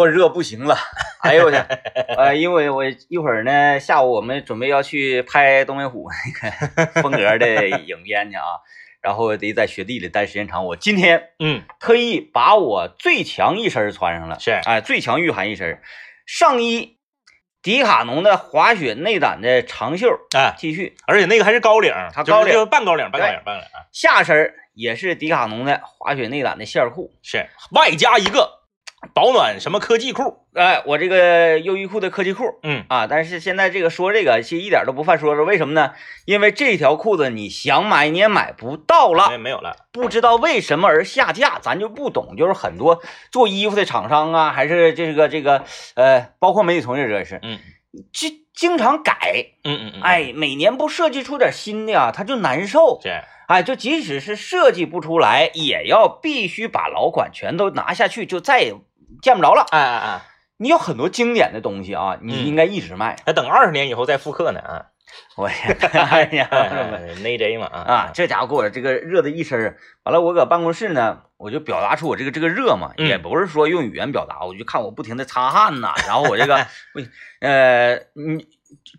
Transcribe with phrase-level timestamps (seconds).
[0.00, 0.74] 我热不行了，
[1.20, 1.56] 哎呦我去，
[2.16, 8.64] 呃，因为我一会儿呢，下午我们准备要去拍东北虎那个 风格的影片去啊，
[9.02, 10.64] 然后得在雪地里待时间长。
[10.64, 15.82] 我今天嗯，特意把我最强一身穿上了，是哎，最强御寒一身，
[16.24, 16.96] 上衣
[17.62, 27.12] 迪卡侬的滑雪内胆的长袖哎，T 恤，而且那个还是高领，它高领就是半高领，半高领，半高领啊，下身也是迪卡侬的滑雪内胆的线裤。
[27.22, 28.59] 是外加一个
[29.14, 32.84] 保暖什么科技裤，哎，我这个优衣库的科技裤，嗯。
[32.88, 35.92] 啊，但是现在这个说这个其实一点都不犯说说，为什么呢？
[36.26, 42.36] 因为这条裤子你想买你也买不到了，没有了，不知道为什么而下架，咱就不懂。
[42.36, 47.58] 就是很多做衣服的厂商啊，还是这个这个呃，包括媒体从业者也是，嗯。
[48.12, 53.00] 这经常改，嗯嗯嗯，哎，每年不设计出点新的啊，他就难受。
[53.02, 53.22] 是。
[53.48, 58.76] 哎，就即使是设计不出来，也要必须把老款全都拿下去，就再也
[59.22, 59.66] 见不着了。
[59.70, 60.20] 哎哎哎，
[60.58, 63.16] 你有很多经典的东西啊，你嗯应该一直卖。
[63.24, 64.86] 还等二十年以后再复刻呢啊，
[65.36, 66.48] 我天，哎呀，
[67.22, 77.08] 内 J 嘛啊啊，这家伙给我这个热的一身，完了我搁办公室呢，我就表达出我这个这个热嘛，嗯也不是说用语言表达，我就看我不停的擦汗呐， 然后我这个，喂
[77.40, 78.46] 呃，你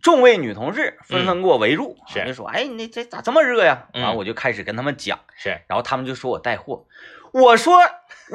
[0.01, 3.87] 众位女同事纷纷给我围住，是就说，哎，你这咋这么热呀？
[3.93, 6.85] 嗯完我就开始跟他们讲，是然后他们就说我带货，
[7.31, 7.77] 我说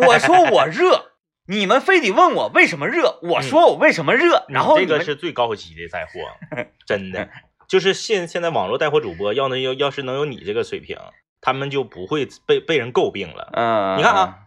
[0.07, 1.11] 我说我热。
[1.49, 6.13] 你们非得问我为什么热，我说我为什么热，然后这个是最高级的带货，
[6.87, 7.29] 真的，
[7.69, 10.99] 就是现现在网络带货主播要能要要是能有你这个水平，
[11.41, 13.51] 他们就不会被被人诟病了。
[13.53, 14.39] 嗯，你看啊，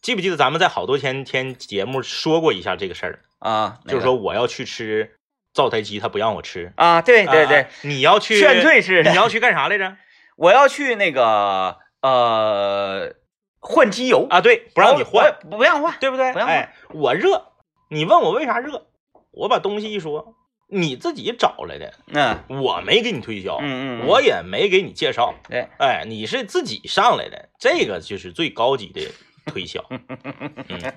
[0.00, 3.20] 记不记得咱们在好多天天节目说过一下这个事儿？
[3.38, 5.16] 啊，就是说我要去吃
[5.52, 6.72] 灶台鸡，他不让我吃。
[6.76, 9.96] 啊，对对对啊，你要去劝退是你要去干啥来着？
[10.36, 13.14] 我要去那个呃
[13.60, 15.94] 换机油啊，对，不让你换，我，不让换。
[16.00, 16.32] 对不对？
[16.32, 17.52] 不让换哎，我热，
[17.90, 18.86] 你问我为啥热，
[19.32, 20.34] 我把东西一说，
[20.68, 29.02] 你自己找来的，嗯我没给你推销，嗯嗯，我也没给你介绍，对，哎，你是自己上来的，这个就是最高级的
[29.46, 29.84] 推销。
[29.90, 30.94] 嗯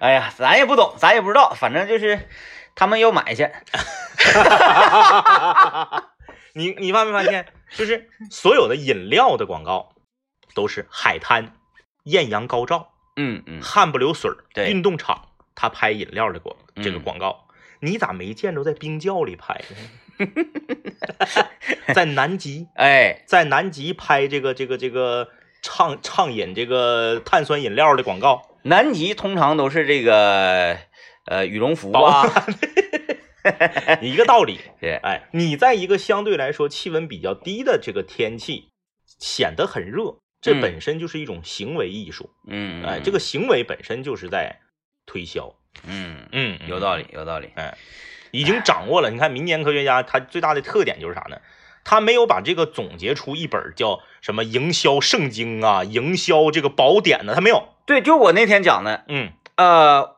[0.00, 2.28] 哎呀，咱也不懂，咱也不知道，反正就是
[2.74, 3.50] 他们要买去。
[6.54, 9.90] 你你发没发现，就是所有的饮料的广告
[10.58, 11.54] 都是海滩、
[12.02, 14.68] 艳阳高照、嗯嗯，汗不流水儿，对。
[14.68, 17.02] 运动场他拍饮料的广这个嗯。
[17.02, 17.46] 广告，
[17.78, 20.26] 你咋没见着在冰窖里拍呢？
[21.94, 25.28] 在南极， 哎，在南极拍这个这个这个
[25.62, 30.76] 畅畅饮这个碳酸饮料的广告，南极通常都是这个
[31.26, 32.46] 呃羽绒服保啊，
[34.02, 34.58] 一个道理。
[34.80, 38.70] 对，哎，你在一个相对来说气温比较低的这个天气，
[39.20, 42.30] 显得很热，这嗯本身就是一种行为艺术。
[42.46, 44.60] 嗯，哎，这个行为本身就是在
[45.06, 45.54] 推销。
[45.86, 47.50] 嗯嗯，有道理，有道理。
[47.54, 47.76] 哎，
[48.30, 49.10] 已经掌握了。
[49.10, 51.38] 你看民间科学家他最大的特点就是啥呢？
[51.84, 57.68] 他没有把这个总结出一本叫什么营销圣经啊、营销这个宝典呢，他没有。
[57.86, 60.16] 对，就我那天讲的，嗯呃，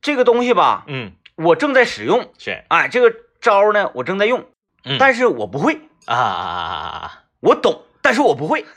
[0.00, 4.46] 这个东西吧，嗯，我正在使用，是哎，这个招呢，我正在用，
[4.84, 8.64] 嗯但是我不会，啊我懂，但是我不会。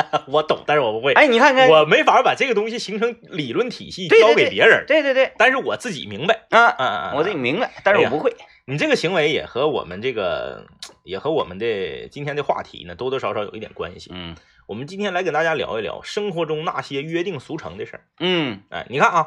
[0.00, 0.24] 啊！
[0.28, 1.12] 我懂，但是我不会。
[1.12, 6.46] 哎，你看看，我没法把这个东西形成理论体系交给别人，对对对，但是我自己明白。
[6.50, 8.34] 啊，嗯嗯，嗯我自己明白，但是我不会。
[8.66, 10.64] 你这个行为也和我们这个，
[11.04, 14.10] 也和我们的今天的话题呢，多多少少有一点关系。
[14.14, 18.04] 嗯我们今天来跟大家聊一聊生活中那些约定俗成的事儿。
[18.20, 19.26] 嗯，哎，你看啊，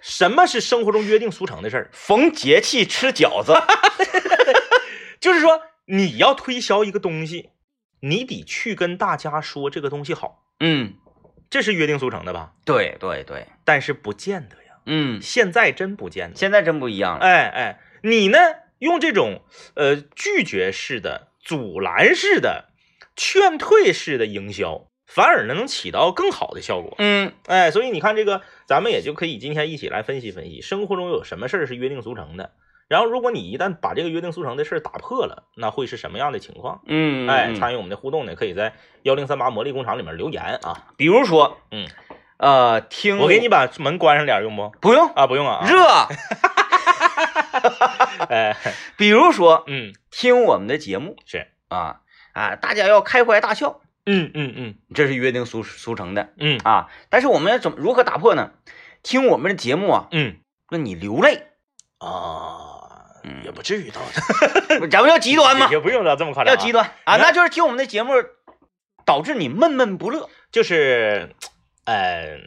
[0.00, 1.90] 什么是生活中约定俗成的事儿？
[1.92, 3.52] 逢节气吃饺子。
[5.20, 7.50] 就是说你要推销一个东西，
[8.04, 10.94] 你得去跟大家说这个东西好，嗯，
[11.48, 12.52] 这是约定俗成的吧？
[12.64, 16.36] 对对对，但是不见得呀，嗯，现在真不见得。
[16.36, 17.24] 现在真不一样了。
[17.24, 18.38] 哎哎，你呢？
[18.80, 19.42] 用这种
[19.76, 22.70] 呃拒绝式的、阻拦式的、
[23.14, 26.96] 劝退式的营销，反而呢能起到更好的效果。
[26.98, 32.50] 嗯哎，所以你看这个，咱们也就可以今天一起来分析分析，生活中有什么事儿是约定俗成的。
[32.92, 36.82] 然后，如果你一旦把这个约定俗成的事儿打破了，那会是什么样的情况？
[36.86, 37.54] 嗯，哎，嗯。
[37.54, 38.74] 参与我们的互动呢，可以在
[39.04, 40.88] 幺零三八魔力工厂里面留言啊。
[40.98, 41.88] 比如说，嗯，
[42.36, 44.68] 呃，听我给你把门关上点用不？
[44.78, 45.08] 不用。
[45.14, 45.66] 啊，不用啊。
[45.66, 45.82] 热，
[48.28, 48.54] 哎，
[48.98, 51.16] 比如说嗯，听我们的节目。
[51.24, 52.00] 是，啊
[52.34, 54.74] 啊，大家要开怀大笑，嗯嗯嗯。
[54.94, 56.28] 这是约定俗俗成的。
[56.36, 56.60] 嗯。
[56.62, 56.90] 啊。
[57.08, 58.50] 但是我们要怎么如何打破呢？
[59.02, 60.36] 听我们的节目啊，嗯。
[60.68, 61.48] 那你流泪，
[61.98, 62.71] 啊，
[63.24, 64.00] 嗯也不至于到，
[64.90, 65.68] 咱们要极端吗？
[65.70, 68.12] 也不用到这么夸张、要极，端啊，那就是听我们的节目
[69.04, 70.28] 导致你闷闷不乐。
[70.50, 71.34] 就是，
[71.84, 72.38] 呃，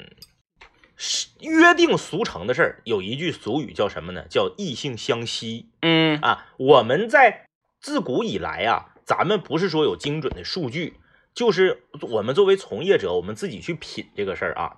[1.39, 4.25] 约定俗成的事儿，有一句俗语叫什么呢？
[4.29, 6.45] 叫异性相吸嗯啊。
[6.57, 7.47] 我们在
[7.81, 10.99] 自古以来啊，咱们不是说有精准的数据，
[11.33, 14.77] 就是我们作为从业者，我们自己去品这个事儿啊。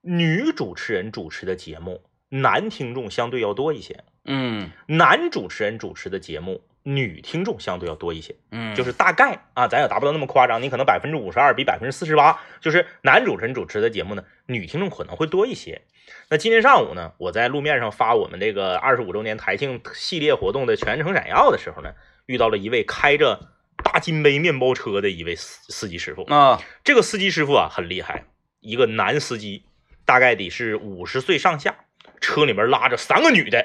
[0.00, 3.94] 女主持人主持的节目，男听众相对要多一些；
[4.24, 8.34] 嗯男主持人主持的节目，女听众相对要多一些。
[8.50, 15.82] 嗯，就是大概啊，咱也达不到那么夸张，你可能百分之五十二比百分之四十八，就是男主持人主持的节目呢，女听众可能会多一些。
[16.28, 21.92] 那今天上午呢，我在路面上发我们这个二十五周年台庆系列活动的全程闪耀的时候呢，
[22.26, 23.48] 遇到了一位开着
[23.82, 26.24] 大金杯面包车的一位司司机师傅。
[26.24, 28.24] 啊这个司机师傅啊很厉害，
[28.60, 29.64] 一个男司机，
[30.04, 31.74] 大概得是五十岁上下，
[32.20, 33.63] 车里面拉着三个女的。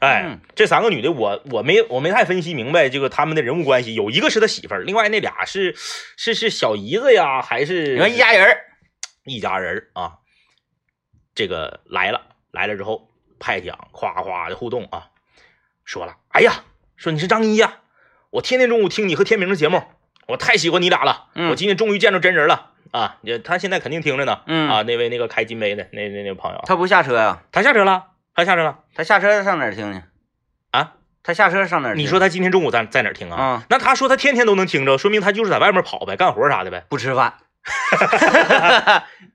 [0.00, 5.74] 哎嗯，这三个女的我我没我没太分析明白这个他们的人物关系，有一个是他媳妇儿，另外那俩是
[6.16, 8.60] 是是小姨子呀，还是你看一家人儿，
[9.24, 10.18] 一家人儿啊？
[11.34, 13.08] 这个来了来了之后
[13.38, 15.08] 派奖，夸夸的互动啊，
[15.84, 16.64] 说了，哎呀，
[16.96, 17.80] 说你是张一呀，
[18.30, 19.82] 我天天中午听你和天明的节目，
[20.28, 23.18] 我太喜欢你俩了，嗯我今天终于见着真人了啊！
[23.22, 27.42] 也他现在肯定听着呢，嗯啊，那位那个开金杯的那那那个朋友啊，他不下车呀？
[27.52, 30.02] 他下车了，他下车了他下车上哪儿听去？
[30.70, 30.92] 啊？
[31.22, 32.04] 他下车上哪儿听？
[32.04, 33.36] 你说他今天中午在在哪儿听啊？
[33.42, 36.84] 啊那他说他天天都能听着，说明他就是在外面跑呗，干活啥的呗。
[36.88, 37.38] 不吃饭？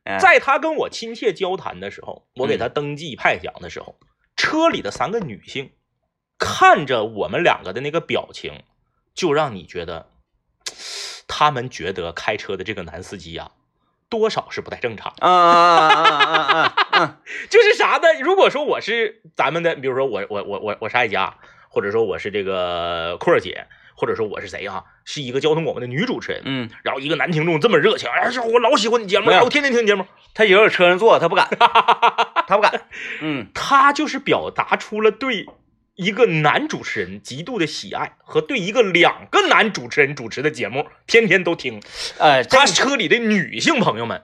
[0.05, 3.99] 哎 在他跟我亲切交谈的时候，我给他登记派奖的时候，
[4.37, 5.71] 车里的三个女性
[6.37, 8.63] 看着我们两个的那个表情，
[9.13, 10.07] 就让你觉得，
[11.27, 13.51] 他们觉得开车的这个男司机呀、
[14.11, 15.13] 多少是不太正常。
[15.19, 17.15] 嗯嗯嗯嗯嗯嗯
[17.49, 18.07] 就是啥呢？
[18.21, 21.33] 如果说我是咱们的，比如说我我我我我是爱佳，
[21.69, 23.65] 或者说我是这个阔儿姐，
[23.95, 24.83] 或者说我是谁啊？
[25.05, 30.05] 是一个交通广播的女主持人，嗯，然后一个男听众这么热情，哎，是我老喜欢你节目，没有哎我天天听你节目。
[30.33, 31.47] 他有车上坐，他不敢，
[32.47, 32.81] 他不敢。
[33.21, 35.45] 嗯他就是表达出了对
[35.95, 41.81] 一个男主持人极度的喜爱，和对一个两个男主持人主持的节目天天都听。
[42.17, 44.23] 呃，这他车里的女性朋友们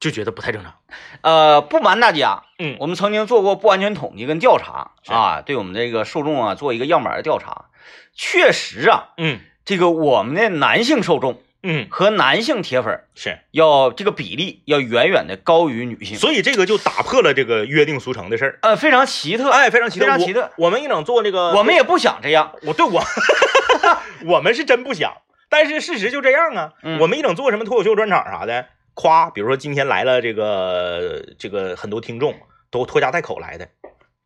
[0.00, 0.74] 就觉得不太正常。
[1.22, 2.76] 呃，不瞒大家，嗯。
[2.80, 7.66] 我们曾经做过不完全统计跟调查啊，对我们这个受众啊做一个样板的调查，
[8.12, 9.40] 确实啊，嗯。
[9.64, 18.58] 这个我们的男性受众嗯，和男性铁粉儿是，要这个比例要远远的高于女性，所以这个就打破了这个约定俗成的事儿。
[18.60, 19.48] 呃，非常奇特。
[19.48, 20.66] 哎，非常奇特，非常奇特我。
[20.66, 23.02] 我们一整做这个，我们也不想这样，我对我，
[24.26, 25.14] 我们是真不想，
[25.48, 26.72] 但是事实就这样啊。
[26.82, 32.34] 嗯我们一整做什么脱口秀专场啥的，夸，比如说今天来了这个这个很多听众
[32.70, 33.68] 都拖家带口来的，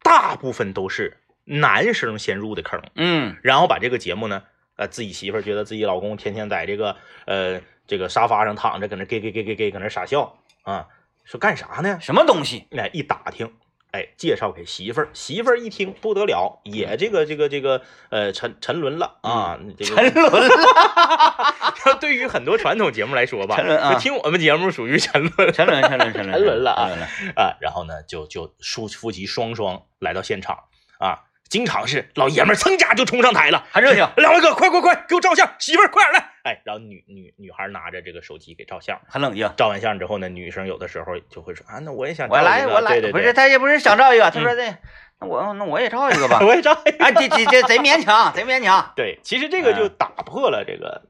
[0.03, 4.43] 大部分都是男生先入的坑，嗯然后把这个节目呢，
[4.79, 6.97] 呃，自己媳妇儿觉得自己老公天天在这个
[7.27, 10.87] 呃这个沙发上躺着，搁那给给给给给搁那傻笑啊，
[11.25, 11.99] 说干啥呢？
[12.01, 12.67] 什么东西？
[12.77, 13.53] 哎，一打听，
[13.91, 26.91] 哎，介绍给媳妇儿，媳妇儿一听不得了，也这个这个这个呃沉沉沦了啊，这个沉沦了， 对于很多传统节目来说吧，沉沦啊听我们节目属于沉沦沉沦，沉沦，沉沦， 沉沦了啊。
[27.35, 27.57] 啊。
[27.61, 30.65] 然后呢，就就夫夫妻双双来到现场
[31.01, 39.51] 啊，经常是老爷们儿噌家就冲上台了，还热情，两位哥，快快快，给我照相，媳妇儿快点来，哎，然后女女女孩拿着这个手机给照相，很冷静。
[39.57, 44.77] 照完相之后呢，女生有的时候就会说啊，那我也想我来，照一个我来，对对对不是，他也不是想照一个，他说这，
[45.21, 46.39] 那我那我也照一个吧。
[46.45, 47.05] 我也照一个。
[47.05, 51.03] 啊，这这这贼勉强，贼勉强，对，其实这个就嗯打破了这个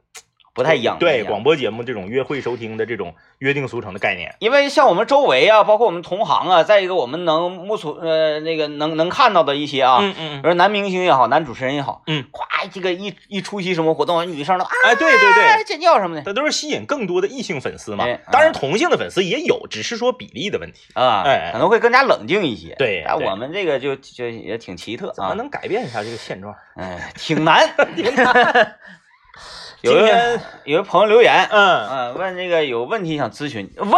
[0.55, 0.99] 不太一样。
[0.99, 4.35] 对广播节目这种约会收听的这种约定俗成的概念。
[4.39, 18.21] 因为像我们周围啊，包括我们同行啊，再一个我们能目所呃那个能能看到的一些啊，嗯嗯比如男明星也好，男主持人也好，嗯，咵这个一一出席什么活动，女生都啊哎，对对对，尖叫什么的这都是吸引更多的异性粉丝嘛哎。
[18.33, 20.93] 当然，啊同性的粉丝也有，只是说比例的问题。
[20.95, 22.75] 啊，哎可能会更加冷静一些。
[22.79, 26.55] 对我们这个就就也挺奇特啊，怎么能改变一下这个现状？
[26.75, 27.59] 哎，挺难。
[29.83, 30.07] 有天
[30.37, 33.91] 个有一朋友留言，嗯，嗯，问这个有问题想咨询，问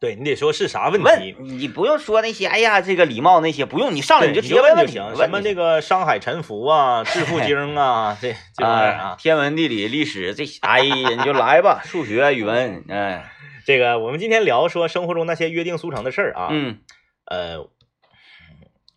[0.00, 1.36] 对你得说是啥问问题。
[1.38, 13.30] 你不用说那些，哎呀，这个礼貌那些不用，你上来，你就你直接问就行，什么那个个商海沉浮啊、致富经啊，这 这玩意儿啊啊，，天文地理历史这些，哎呀，你就来吧，数学语文，哎，
[13.64, 16.48] 这个我们今天聊说生活中那些约定俗成的事儿啊。
[16.50, 16.78] 嗯
[17.26, 17.68] 呃，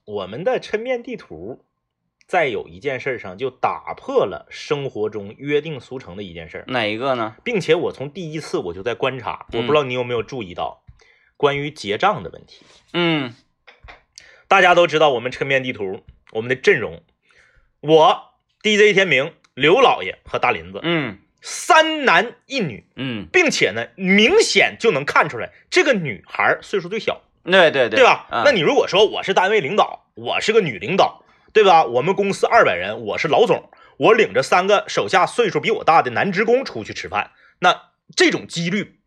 [0.05, 1.65] 我们的抻面地图
[2.27, 7.36] 在有一件事上就打破了生活中约定俗成的一件事，哪一个呢？
[7.44, 10.84] 并且我从第一次我就在观察，我嗯不知道你有没有注意到
[11.38, 12.65] 关于结账的问题。
[12.94, 13.36] 嗯。
[14.48, 17.01] 大家都知道我们抻面地图，我们的阵容，
[17.82, 21.20] 我 DJ 天明、刘老爷和大林子，嗯。
[21.41, 23.27] 三男一女，嗯。
[23.32, 27.89] 并且呢，明显就能看出来这个女孩岁数最小，对对。
[27.89, 28.27] 对吧？
[28.32, 28.41] 嗯。
[28.44, 31.24] 那你如果说我是单位领导，我是个女领导，
[31.56, 31.86] 对吧？
[31.86, 39.00] 我们公司二百人，我是老总，我领着三个手下岁数比我大的男职工出去吃饭，那这种几率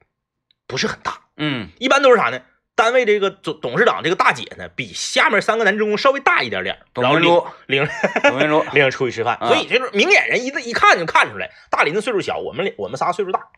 [0.67, 2.41] 不是很大，嗯一般都是啥呢？
[2.75, 7.31] 单位这个总董事长这个大姐呢，比下面三个男职工稍微大一点点，然后领
[7.67, 7.87] 领
[8.23, 13.49] 董明珠，领着出去吃饭，啊所以这种明眼人一一看就看出来，大林子岁数小，我们俩我们仨岁数大，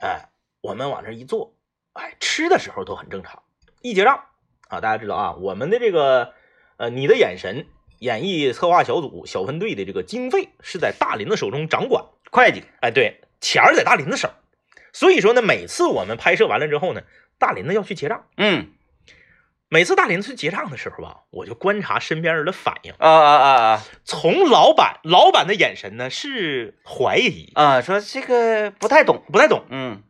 [0.00, 0.30] 哎，
[0.62, 1.54] 我们往这一坐，
[1.92, 3.42] 哎，吃的时候都很正常，
[3.82, 4.22] 一结账
[4.68, 6.32] 啊，大家知道啊，我们的这个
[6.76, 7.66] 呃，你的眼神
[8.00, 14.30] 演绎策划小组小分队的这个经费是在大林子手中掌管，会计，哎，对，钱儿在大林子手，
[14.92, 17.02] 所以说呢，每次我们拍摄完了之后呢，
[17.38, 18.68] 大林子要去结账，嗯
[19.68, 22.92] 每次大林子去结账的时候吧，我就观察身边人的反应。
[22.98, 29.64] 啊啊啊啊从老板老板的眼神呢是怀疑，啊，说这个不太懂，不太懂。
[29.70, 30.02] 嗯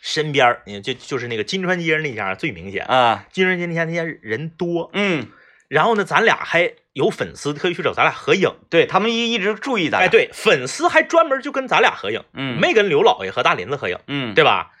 [0.00, 5.28] 身边儿你就就是那个金川街那家最明显，啊金川街那家那家人多，嗯，
[5.68, 14.72] 然后呢，咱俩还有粉丝特意去找咱俩合影，对他们一一直注意咱俩，哎，，对，粉丝还专门就跟咱俩合影，嗯没跟刘老爷和大林子合影，嗯对吧？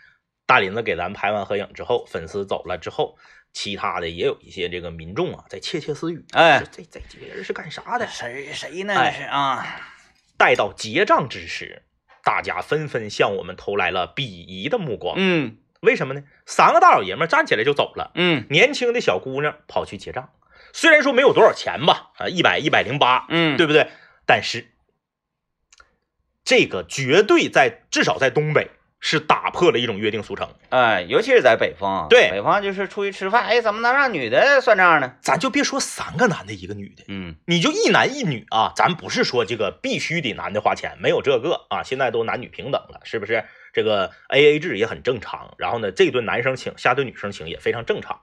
[0.46, 3.16] 大林子给咱拍完合影之后，粉丝走了之后，
[3.52, 8.06] 其他的也有一些这个民众啊在窃窃私语，哎这这几个人是干啥的？
[8.06, 8.94] 谁谁呢？
[8.94, 9.66] 哎这是啊，
[10.38, 11.82] 待到结账之时，
[12.22, 15.16] 大家纷纷向我们投来了鄙夷的目光。
[15.18, 16.22] 嗯为什么呢？
[16.46, 20.30] 三个大老爷们站起来就走了，嗯年轻的小姑娘跑去结账。
[20.76, 23.88] 虽然说没有多少钱吧，啊，一百一百零八，嗯，对不对？
[24.26, 24.66] 但是
[26.44, 28.68] 这个绝对在至少在东北
[29.00, 30.50] 是打破了一种约定俗成。
[30.68, 35.14] 哎，尤其是在北方，对北方就是出去吃饭，哎，怎么能让女的算账呢？
[35.22, 43.46] 咱就别说三个男的一个女的，嗯你就一男一女啊，咱不是说这个必须得男的花钱，没有这个啊，现在都男女平等了，是不是？
[43.72, 45.54] 这个 A A 制也很正常。
[45.56, 48.20] 然后呢，这顿男生请，下顿女生请也非常正常。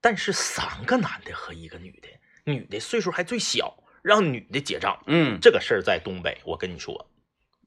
[0.00, 2.08] 但是三个男的和一个女的，
[2.44, 7.10] 女的岁数还最小，让女的结账，嗯，这个事儿在东北，我跟你说，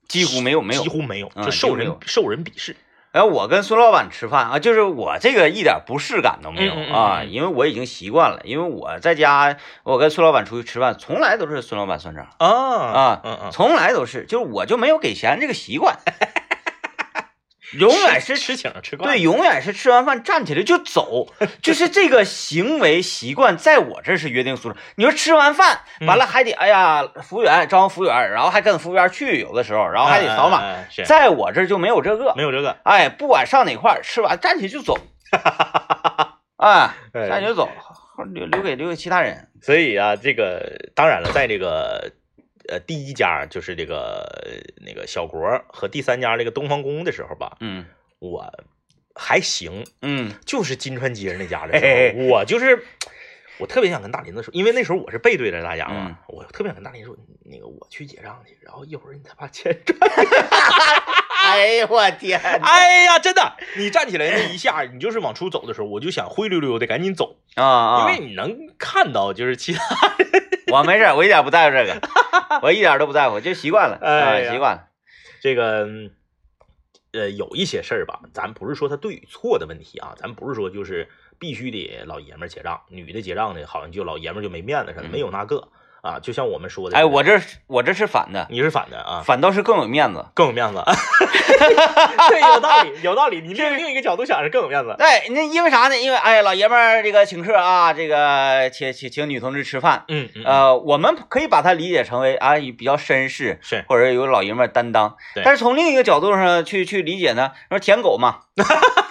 [0.08, 0.90] 几乎没有没有几。
[0.90, 2.76] 乎没有，就受人受人鄙视。
[3.12, 16.00] 哎，我跟孙老板吃饭啊，就是我这个一点不适感都没有啊，嗯因为我已经习惯了，因为我在家，我跟孙老板出去吃饭，从来都是孙老板算账啊啊，从来都是，就是我就没有给钱这个习惯，
[17.74, 21.28] 永远是吃请吃惯，对，永远是吃完饭站起来就走，
[21.62, 24.78] 就是这个行为习惯，在我这儿是约定俗成。
[24.96, 30.62] 你说吃完饭嗯完了还得，哎呀，服务员招呼服务员，然后还跟服务员去，有的时候，然后还得扫码，
[31.06, 32.34] 在我这儿就没有这个。
[32.36, 32.78] 没有这个。
[32.84, 34.98] 哎，不管上哪块儿，吃完站起来就走，
[36.58, 37.70] 哎，哎站起来就走，
[38.34, 39.48] 留留给留给其他人。
[39.62, 42.12] 所以啊，这个当然了，在这个
[42.68, 44.52] 呃第一家就是这个呃
[44.86, 47.86] 那个小国和第三家这个东方宫的时候吧，嗯
[48.20, 48.46] 我
[49.16, 52.86] 还行，嗯就是金川街那家的 时嘿候，我就是
[53.58, 57.16] 我特别想跟大林子说，因为那时候我是背对着大家嘛，嗯我特别想跟大林说，
[57.46, 59.98] 那个我去结账去，然后一会儿你再把钱转。
[61.44, 68.00] 哎呦我天，哎呀，真的，你站起来那一下，你就是往出走的时候，我就想灰溜溜的赶紧走，啊啊！
[68.02, 69.84] 因为你能看到就是其他
[70.72, 72.02] 我没事儿，我一点不在乎这个，
[72.62, 74.88] 我一点都不在乎，就习惯了，哎啊，习惯了。
[75.42, 76.12] 这个，嗯
[77.14, 85.68] 呃，有一些事儿吧，咱不是说他对与错的问题啊，咱不是说就是必须得老爷们儿结账，女的结账呢，好像就老爷们儿就没面子似的，嗯没有那个
[86.02, 86.20] 啊。
[86.22, 90.26] 就像我们说的，哎，我这我这是反的，你是反的啊，反倒是更有面子。
[90.34, 90.82] 更有面子，
[92.30, 93.42] 对，有道理，有道理。
[93.42, 95.98] 你另另一个角度想是更有面子，对，那因为啥呢？
[95.98, 105.16] 因为哎，老爷们儿这个请客啊，这个请请请女同志吃饭，嗯嗯，呃，我们可以把它理解成为啊比较绅士，是或者有老爷们儿担当。
[105.34, 108.40] 对但是从另一个角度上去去理解呢，说舔狗嘛，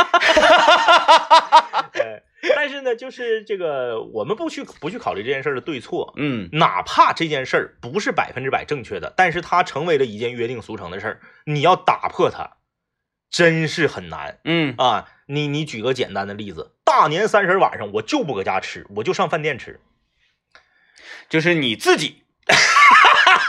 [1.95, 2.23] 哎
[2.57, 12.57] 但是呢，就是这个，我们不去不去考虑这件事儿的对错，嗯哪怕这件事儿不是百分之百正确的，但是它成为了一件约定俗成的事儿，你要打破它，
[13.31, 15.07] 真是很难嗯啊！
[15.27, 19.79] 你你举个简单的例子，大年三十晚上我就不搁家吃，我就上饭店吃，
[21.29, 22.25] 就是你自己。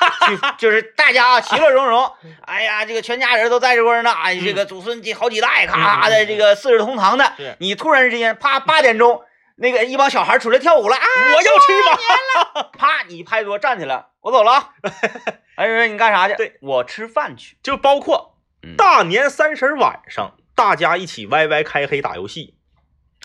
[0.25, 2.11] 去就是大家啊，其乐融融。
[2.45, 7.55] 哎呀，这个全家人都在这块儿呢，哎，这个祖孙几好几代，咔咔的，这个四世同堂的是。
[7.59, 9.21] 你突然之间，啪，八点钟，
[9.57, 11.03] 那个一帮小孩出来跳舞了啊！
[11.35, 12.69] 我要吃吧。
[12.77, 14.69] 啪，你一拍桌站起来，我走了啊。
[15.55, 16.35] 哎，说你干啥去？
[16.35, 17.57] 对，我吃饭去。
[17.61, 22.55] 就包括嗯大年三十晚上，大家一起 YY 开黑打游戏，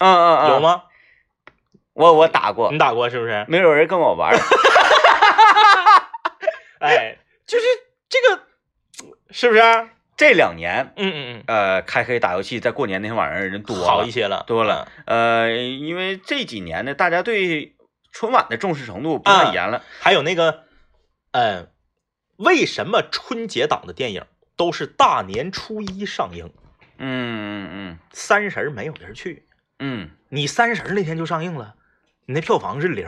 [0.00, 0.60] 嗯嗯嗯，有？
[0.60, 0.82] 吗？
[1.94, 3.46] 我我打过你，打过是不是？
[3.48, 4.36] 没有人跟我玩儿。
[6.80, 7.64] 哎，就是
[8.08, 9.62] 这个，是不是？
[10.16, 14.90] 这两年，嗯嗯嗯呃，开黑打游戏，在过年那天晚上人多好一些了，多了。
[15.04, 17.76] 呃，因为这几年呢，大家对
[18.12, 19.84] 春晚的重视程度不太啊严了。
[20.00, 20.64] 还有那个，
[21.32, 21.66] 呃，
[22.36, 24.24] 为什么春节档的电影
[24.56, 26.50] 都是大年初一上映，
[26.96, 29.46] 嗯嗯嗯三十没有人去？
[29.78, 31.74] 嗯你三十那天就上映了，
[32.24, 33.06] 你那票房是零，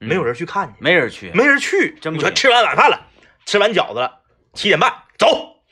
[0.00, 1.96] 嗯，没有人去看去，没人去，没人去。
[1.98, 3.01] 真不你说吃完晚饭了，
[3.46, 4.20] 吃完饺子了，
[4.54, 5.62] 七点半走，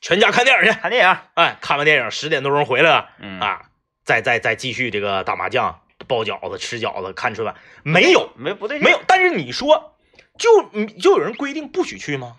[0.00, 0.78] 全家看电影去。
[0.78, 1.16] 看电影。
[1.34, 3.62] 哎，看完电影十点多钟回来了，嗯啊，
[4.04, 9.00] 再再再继续这个打麻将、包饺子、吃饺子、看春晚，没有没不对劲，没有。
[9.06, 9.96] 但是你说，
[10.38, 12.36] 就你就有人规定不许去吗？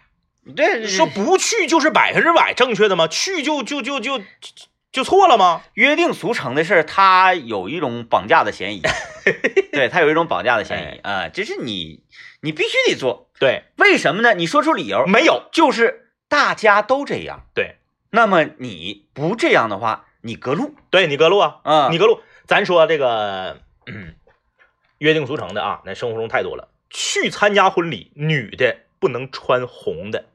[0.55, 3.07] 这说不去就是百分之百正确的吗？
[3.07, 4.19] 去就就就就
[4.91, 5.63] 就就错了吗？
[5.73, 8.81] 约定俗成的事儿，它有一种绑架的嫌疑。
[9.71, 12.03] 对，它有一种绑架的嫌疑啊，这是你
[12.41, 13.29] 你必须得做。
[13.39, 14.33] 对，为什么呢？
[14.33, 15.49] 你说出理由，没有。
[15.51, 17.45] 就是大家都这样。
[17.55, 17.77] 对，
[18.11, 21.87] 那么你不这样的话，你隔路对你隔路啊，啊。
[21.89, 22.19] 你隔路。
[22.45, 24.15] 咱说这个，嗯，
[24.97, 26.67] 约定俗成的啊，那生活中太多了。
[26.89, 30.25] 去参加婚礼，女的不能穿红的，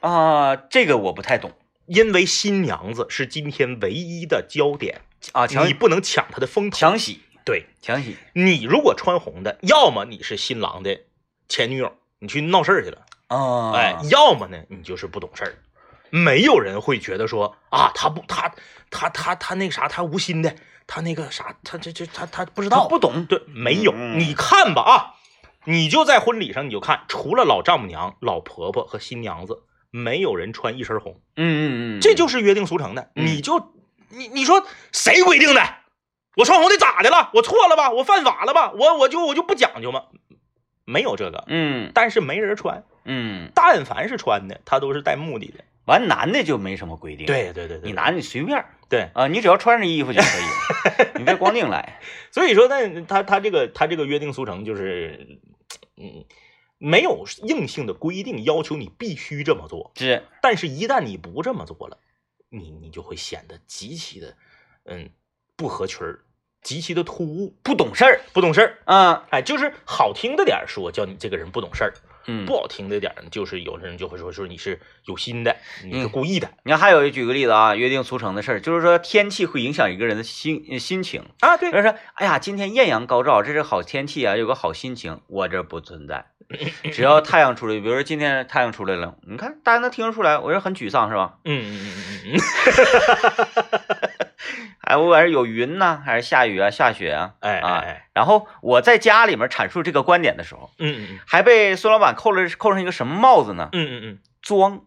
[0.00, 1.52] 啊，这个我不太懂
[1.86, 5.02] 因为新娘子是今天唯一的焦点，
[5.32, 5.46] 啊。
[5.46, 6.76] 强你不能抢她的风头。
[6.76, 11.00] 抢喜对抢喜你如果穿红的，要么你是新郎的
[11.48, 15.54] 前女友，你去闹事儿去了，啊，哎，要么呢，你就是不懂事儿。
[16.10, 18.52] 没有人会觉得说啊，他不，他
[18.90, 20.54] 他他他那个啥，他无心的，
[20.86, 23.24] 他那个啥，他这这他他不知道，不懂。
[23.26, 23.92] 对，没有。
[23.92, 25.14] 嗯你看吧啊，
[25.64, 29.62] 你就在婚礼上，你就看，除了老丈母娘、老婆婆和新娘子，
[29.96, 33.10] 没有人穿一身红，嗯嗯嗯，这就是约定俗成的。
[33.16, 33.72] 嗯你就
[34.10, 35.62] 你你说谁规定的？
[36.36, 37.30] 我穿红的咋的了？
[37.32, 37.90] 我错了吧？
[37.90, 38.72] 我犯法了吧？
[38.72, 40.04] 我我就我就不讲究吗？
[40.84, 42.84] 没有这个，嗯但是没人穿。
[43.04, 45.64] 嗯，但凡是穿的，他都是带目的的。
[45.86, 52.00] 完男的就没什么规定。，对对对对，你男的你随便对，啊，你只要穿上衣服就可以了， 你别光腚来。
[52.32, 55.38] 所以说那，他他这个他这个约定俗成就是，
[55.96, 56.24] 嗯，
[56.78, 61.98] 没有硬性的规定要求你必须这么做，是，但是一旦你不这么做了，
[62.50, 64.36] 你你就会显得极其的，
[64.84, 65.10] 嗯，
[65.56, 66.20] 不合群儿，
[66.62, 68.78] 极其的突兀，不懂事儿不懂事儿。
[68.84, 69.26] 啊。
[69.30, 71.90] 哎，就是好听的点儿说，叫你这个人不懂事儿；
[72.26, 81.24] 嗯，不好听的点儿，就是有的人就会说说你是有心的，你是嗯故意的、你看，还有举个例子啊，约定俗成的事儿，就是说天气会影响一个人的心呃心情。
[81.40, 81.56] 啊。
[81.56, 85.20] 对比如说，哎呀，今天艳阳高照，这是好天气啊，有个好心情。
[85.28, 86.26] 我这不存在，
[86.92, 91.38] 只要太阳出来，比如说今天太阳出来了，你看大家能听得出来，我是很沮丧是吧？
[91.44, 91.92] 嗯嗯嗯
[92.24, 92.40] 嗯嗯，
[94.82, 97.34] 哎，我管是有云呐，还是下雨啊、下雪啊？
[97.40, 103.68] 哎哎啊哎，然后我在家里面阐述这个观点的时候，嗯嗯还被孙老板扣了扣上一个什么帽子呢？
[103.72, 104.82] 嗯嗯嗯装，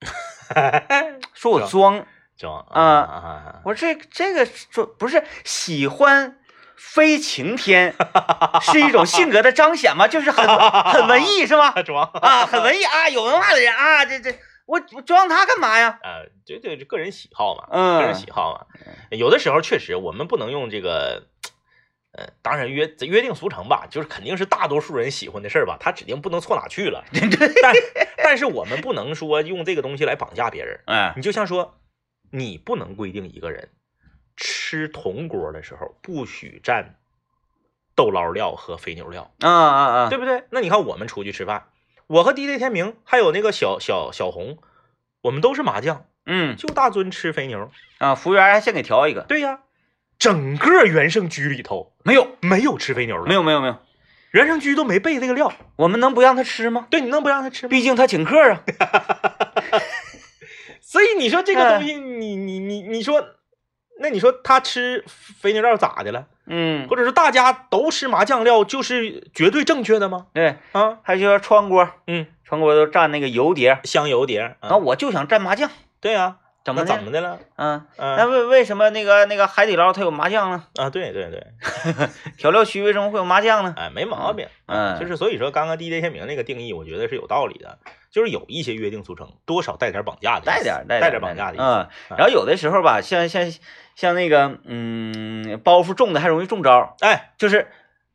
[0.54, 2.06] 嗯，说我装。
[2.38, 6.38] 装啊啊我说这这个说不是喜欢
[6.76, 7.94] 飞晴天，
[8.60, 10.06] 是一种性格的彰显吗？
[10.08, 10.46] 就是很
[10.92, 11.70] 很文艺是吗？
[11.82, 14.30] 装啊，很文艺啊，有文化的人啊，这这
[14.66, 15.98] 我我装他干嘛呀？
[16.02, 18.66] 呃，这这这个人喜好嘛，嗯个人喜好嘛。
[19.10, 21.24] 有的时候确实我们不能用这个，
[22.12, 27.04] 呃，当然约约定俗成吧，就是肯定是大多数人喜欢的事儿吧，他指定不能错哪去了。
[27.62, 27.74] 但
[28.24, 30.80] 但是我们不能说用这个东西来绑架别人。
[30.86, 31.78] 哎，你就像说，
[32.30, 33.68] 你不能规定一个人
[34.36, 36.84] 吃铜锅的时候不许蘸
[37.94, 40.44] 豆捞料和肥牛料，啊啊啊，对不对？
[40.50, 41.68] 那你看我们出去吃饭，
[42.06, 44.58] 我和 DJ 天明还有那个小小小红，
[45.22, 47.70] 我们都是麻酱，嗯就大尊吃肥牛。
[47.98, 49.60] 啊，服务员还先给调一个，对呀，
[50.18, 53.76] 整个元盛居里头没有没有吃肥牛的，没有没有没有，
[54.32, 55.52] 元盛居都没备这个料。
[55.76, 56.86] 我们能不让他吃吗？
[56.90, 57.70] 对，你能不让他吃吗？
[57.70, 58.64] 毕竟他请客啊。
[60.80, 63.24] 所以你说这个嗯东西，你你你你说，
[64.02, 66.26] 那你说他吃肥牛料咋的了？
[66.46, 70.26] 嗯，或者是大家都吃麻酱料，就是绝对正确的吗？
[70.34, 76.84] 对，啊，还就说川锅，嗯，川锅都蘸那个油碟，香油碟，那啊，我就想蘸麻酱，对呀，那怎么？
[76.84, 77.38] 怎么的了？
[77.56, 80.64] 嗯，啊那为为什么那个那个海底捞它有麻酱呢？
[80.76, 81.46] 啊，对对对，
[82.38, 83.74] 调料区为什么会有麻酱呢？
[83.76, 84.46] 哎，没毛病。
[84.66, 87.78] 嗯，就是所以说，刚刚 DJ 天明那个定义，我觉得是有道理的，
[88.10, 91.56] 就是有一些约定俗成，多少带点绑架的，带点带带点绑架的。
[91.58, 93.52] 嗯，然后有的时候吧，像像
[93.94, 97.68] 像那个嗯包袱重的还容易中招，哎，就是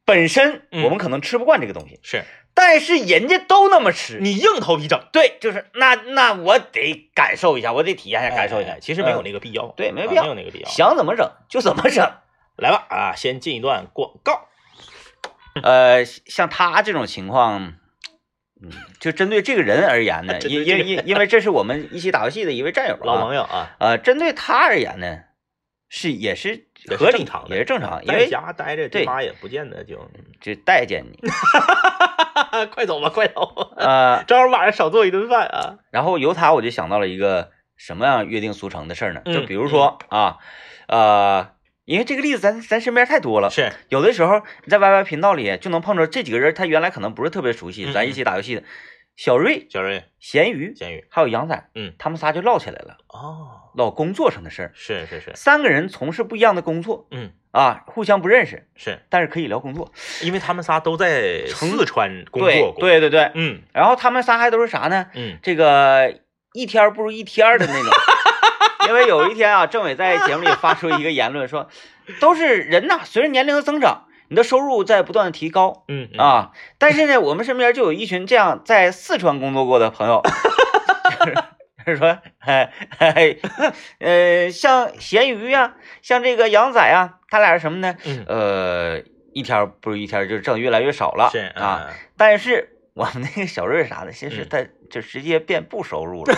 [0.05, 2.23] 本身嗯我们可能吃不惯这个东西，是
[2.59, 8.79] 但是人家都那么吃，你硬头皮整，对，就是那那我得感受一下，我得体验一下，感受一下。
[8.81, 9.25] 其实没有嗯。
[9.25, 10.23] 那个必要，对没必要。
[10.23, 10.67] 啊没有那个必要。
[10.67, 12.03] 想怎么整就怎么整。
[12.57, 14.47] 来吧，啊，先进一段广告。
[15.61, 17.75] 呃，像他这种情况，
[18.59, 25.19] 嗯，就针对这个人而言呢， 因因因因为这是我们一起打游戏的一位战友老朋啊，友啊，呃，针对他而言呢，
[25.89, 27.55] 是也是也是合理正常的。
[27.55, 29.05] 也是正常，因为家待着，对。
[29.05, 30.09] 妈也不见得就，
[30.41, 31.19] 就待见你，
[32.73, 35.75] 快走吧，快走吧，呃，正好晚上少做一顿饭啊。
[35.91, 39.21] 然后由他我就想到了一个什么样约定俗成的事儿呢？
[39.25, 40.37] 就嗯比如说啊，
[40.87, 41.49] 呃，
[41.85, 48.63] 因为这个例子咱咱身边太多了，是，有的时候你在 YY 频道里就能碰着这几个人，他原来可能不是特别熟悉，嗯咱一起打游戏的
[49.17, 54.71] 小瑞、小瑞，咸鱼咸鱼，还有杨仔，嗯他们仨就唠起来了，哦，唠工作上的事儿。
[54.75, 59.91] 是是是，三个人从事不一样的工作嗯，啊，互相不认识，是但是可以聊工作。
[60.21, 65.07] 因为他们 �á 都在四川工作过，，对对对，嗯然后他们仨还都是啥呢？
[65.15, 66.19] 嗯，这个
[66.53, 67.91] 一天不如一天的那种。
[68.87, 71.67] 因为有一天啊，政委在节目里发出一个言论说，
[72.21, 76.51] 都是人呐，随着年龄的增长，你的收入在不断的提高嗯嗯，啊。
[76.77, 80.21] 但是呢，我们身边就有一群这样在四川工作过的朋友，
[81.85, 83.37] 就是说，哎哎，
[83.99, 87.95] 呃，像咸鱼呀、像这个杨仔啊，他俩是什么呢？
[88.05, 89.01] 嗯呃，
[89.33, 94.57] 一天不如一天儿，就挣越来越少了是啊。，嗯但是我们那个小瑞啥的，其实嗯他
[94.89, 96.33] 就直接变不收入了。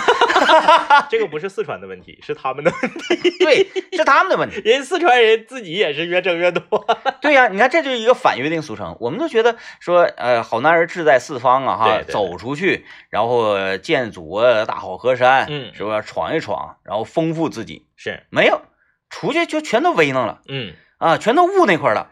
[1.09, 3.29] 这个不是四川的问题，是他们的问题。
[3.43, 4.61] 对，是他们的问题。
[4.65, 6.85] 人四川人自己也是越挣越多。
[7.21, 8.95] 对呀、你看这就是一个反约定俗成。
[8.99, 16.01] 我们都觉得说，呃，好男人志在四方啊，哈，对对对走出去，然后见祖国，大好河山，嗯是吧？
[16.01, 17.85] 闯一闯，然后丰富自己。
[17.95, 18.61] 是，没有，
[19.09, 22.07] 出去就全都威弄了嗯，啊，全都悟那块儿了，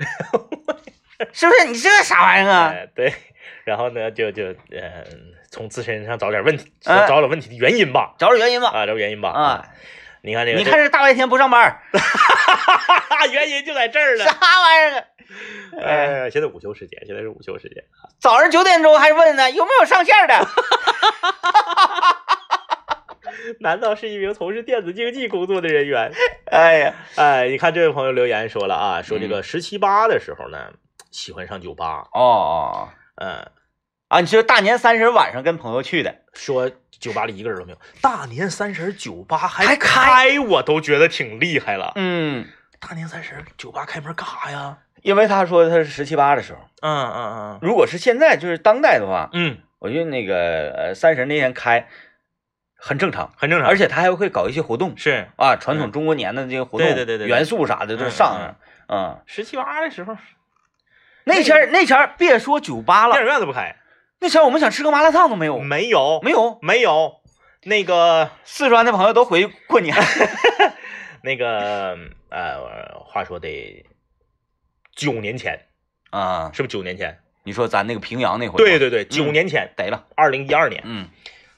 [1.31, 1.65] 是不是？
[1.67, 2.73] 你这啥玩意儿啊？
[2.73, 3.13] 哎对，
[3.63, 5.03] 然后呢，就就呃，
[5.49, 8.69] 从自身上找点问题，哎找找问题的原因吧，找找原因吧。
[8.69, 9.29] 啊，找原因吧。
[9.29, 9.65] 啊，
[10.21, 11.81] 你看这个，你看这大白天不上班儿，
[13.23, 14.25] 这原因就在这儿啥。
[14.25, 15.03] 玩意儿啊？
[15.83, 17.83] 哎，现在午休时间，现在是午休时间。
[18.19, 20.47] 早上九点钟还问呢，有没有上线的？
[23.59, 26.11] 难道是一名从事电子竞技工作的人员？
[26.51, 30.71] 哎呀，哎，你看这位朋友留言说了啊，说这嗯个十七八的时候呢，
[31.11, 33.49] 喜欢上酒吧，哦哦嗯，
[34.07, 36.15] 啊，你说大年三十晚上跟朋友去的？
[36.33, 37.77] 说酒吧里一个人都没有。
[38.01, 41.91] 大年三十酒吧还还开我都觉得挺厉害了。
[41.95, 42.47] 嗯，
[42.79, 44.77] 大年三十酒吧开门干啥呀？
[45.01, 51.87] 因为他说他是十七八的时候，嗯嗯嗯如果是现在就是当代的话，嗯嗯，我觉得那个呃三十那天开
[52.75, 58.55] 很正常，很正常，而且他还会搞一些活动是啊，传统中国年的这个活动，对对对元素啥的都嗯上上。
[58.89, 60.15] 嗯，十七八的时候，
[61.25, 63.75] 那前那前别说酒吧了电，影院都不开，
[64.19, 66.59] 那前儿我们想吃个麻辣烫都没有，没有没有。
[66.61, 67.21] 没有。
[67.63, 69.95] 那个 四川的朋友都回去过年。
[71.23, 71.97] 那个
[72.29, 73.85] 呃，话说得
[74.95, 75.67] 九年前，
[76.11, 77.19] 啊，是不是九年前？
[77.43, 80.05] 你说咱那个平阳那回，对，对对，九年前，逮了。
[80.15, 81.09] 二零一二年嗯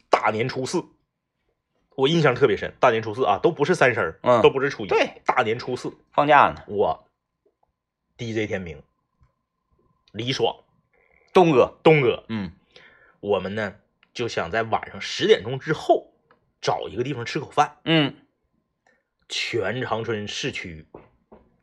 [0.10, 0.84] 大年初四，
[1.96, 2.74] 我印象特别深。
[2.80, 7.06] 大年初四啊，都不是三十都不是初一，对，大年初四，放假呢，我
[8.18, 8.82] DJ 天明、
[10.12, 10.56] 李爽、
[11.34, 11.78] 东哥。
[11.84, 12.52] 东哥，嗯
[13.20, 13.74] 我们呢
[14.14, 16.14] 就想在晚上十点钟之后
[16.62, 17.78] 找一个地方吃口饭。
[17.84, 18.16] 嗯，
[19.28, 20.88] 全长春市区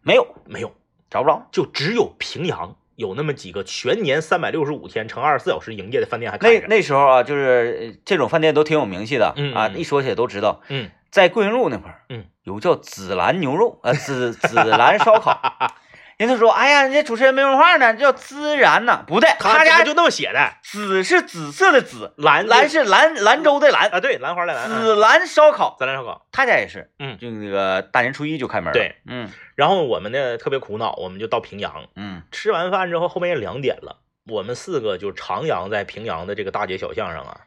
[0.02, 0.74] 没有，没有，
[1.11, 1.48] 找不着。
[1.50, 6.66] 就只有平阳有那么几个全年三百六十五天乘二十四小时营业的饭店还开那着。
[6.68, 10.62] 那时候啊，就是呃这种饭店都挺有名气的，啊，嗯嗯一说起来都知道。
[10.68, 15.40] 嗯，在桂林路那块儿，嗯，有叫紫兰牛肉，呃，紫紫兰烧烤。
[16.18, 26.26] 人家说，哎呀，人家主持人没文化呢，叫孜然呐，不对，他家就那么写的，紫是紫色的紫，兰兰是兰兰州的兰，啊，对，兰花的兰，嗯紫兰烧烤，紫兰烧烤。
[26.33, 28.72] 他家也是，嗯就那个大年初一就开门。
[28.72, 37.40] 对，嗯然后我们呢特别苦恼，我们就到平阳，嗯吃完饭之后后面也两点了，我们四个就徜徉在平阳的这个大街小巷上啊，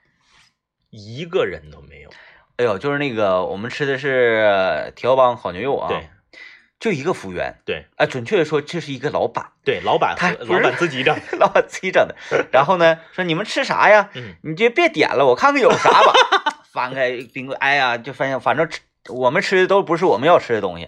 [0.91, 2.09] 一个人都没有。
[2.57, 6.09] 哎呦，就是那个我们吃的是铁帮烤牛肉啊，对，
[6.79, 11.13] 就一个服务员，对，啊，准确的说，这是一个老板，对，老板和他老板自己整。
[11.37, 12.15] 老板自己整的。
[12.51, 14.09] 然后呢，说你们吃啥呀？
[14.15, 16.13] 嗯，你就别点了，我看看有啥吧。
[16.71, 20.87] 翻开冰柜，哎呀，就发现反正吃我们吃的都不是我们要吃的东西。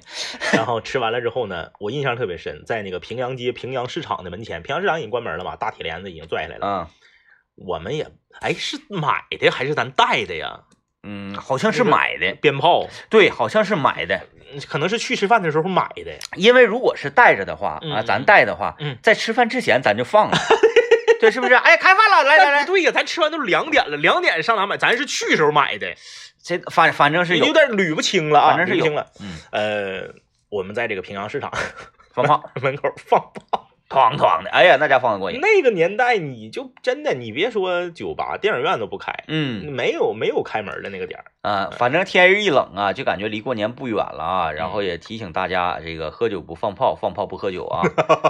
[0.54, 6.68] 然后吃完了之后呢，我印象特别深，在那个平阳街平阳市场的门前，平阳市场已经关门了嘛，大铁帘子已经拽下来了。
[6.68, 6.88] 嗯
[7.56, 8.08] 我们也
[8.40, 10.62] 哎是买的还是咱带的呀？
[11.04, 14.22] 嗯，好像是买的，鞭炮，对，好像是买的。
[14.68, 16.12] 可能是去吃饭的时候买的。
[16.36, 20.38] 因为如果是带着的话啊，嗯咱带的话，嗯在吃饭之前咱就放了，
[21.20, 21.54] 对，是不是？
[21.54, 24.78] 哎，开饭了，来来来，对呀，咱吃完都两点了，两点上哪买？
[24.78, 25.94] 咱是去时候买的，
[26.44, 29.08] 这反反正是有有，点捋不清了啊，反正是有捋不清了。
[29.20, 30.14] 嗯，呃，
[30.50, 31.52] 我们在这个平阳市场
[32.14, 35.40] 放炮， 门口放炮，哐哐的，哎呀，那家放的过瘾。
[35.42, 41.26] 那个年代你就真的，你别说酒吧，电影院都不开，嗯没有没有开门的那个点儿。
[41.42, 44.52] 啊，反正天一冷啊，就感觉离过年不远了啊。
[44.54, 47.82] 然后也提醒大家，这个喝酒不放炮，放炮不喝酒啊。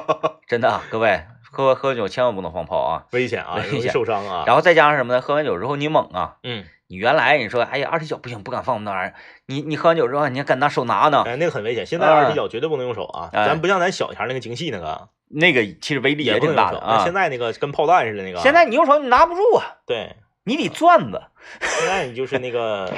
[0.47, 1.21] 真的啊，各位
[1.51, 3.05] 喝喝酒千万不能放炮啊。
[3.11, 4.43] 危险啊，容易危险受伤啊。
[4.47, 5.21] 然后再加上什么呢？
[5.21, 9.13] 喝完酒之后你猛啊，嗯，你原来你说哎呀二踢脚不行，不敢放那玩意儿，
[9.45, 11.85] 你你喝完酒之后你还敢拿手拿呢，哎，那个很危险。
[11.85, 16.39] 现在啊二踢脚绝对不能用手啊，哎咱不像咱小前儿那个精细那个，那个其实威力也。
[16.39, 17.03] 挺大的啊。
[17.03, 21.21] 现在那个跟炮弹似的那个，现在你用手你拿不住啊，对，你得转子。
[21.61, 22.91] 现在你就是那个